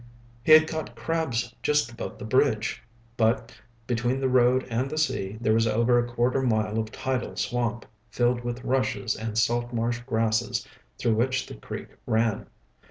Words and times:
He 0.41 0.53
had 0.53 0.67
caught 0.67 0.95
crabs 0.95 1.53
just 1.61 1.91
above 1.91 2.17
the 2.17 2.25
bridge. 2.25 2.81
But 3.17 3.55
between 3.85 4.19
the 4.19 4.27
road 4.29 4.65
and 4.67 4.89
the 4.89 4.97
sea 4.97 5.37
there 5.39 5.53
was 5.53 5.67
over 5.67 5.99
a 5.99 6.11
quarter 6.11 6.41
mile 6.41 6.79
of 6.79 6.91
tidal 6.91 7.35
swamp, 7.35 7.85
filled 8.09 8.43
with 8.43 8.63
rushes 8.63 9.15
and 9.15 9.37
salt 9.37 9.71
marsh 9.71 9.99
grasses 10.07 10.67
through 10.97 11.13
which 11.13 11.45
the 11.45 11.53
creek 11.53 11.89
ran. 12.07 12.47